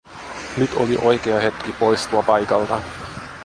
[0.57, 2.81] Nyt oli oikea hetki poistua paikalta.